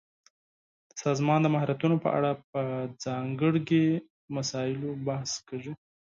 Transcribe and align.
د 0.89 0.91
سازمان 1.03 1.39
د 1.41 1.47
مهارتونو 1.55 1.95
په 2.03 2.09
اړه 2.17 2.31
په 2.51 2.61
ځانګړي 3.05 3.85
مسایلو 4.35 4.89
بحث 5.07 5.31
کیږي. 5.47 5.73